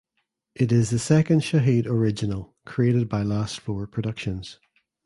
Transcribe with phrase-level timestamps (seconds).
[0.55, 4.57] It is the second Shahid Original created by Last Floor Productions.